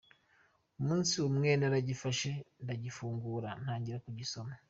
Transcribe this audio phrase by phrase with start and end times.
[0.79, 2.29] Umunsi umwe naragifashe
[2.63, 4.53] ndagifungura ntangira kugisoma.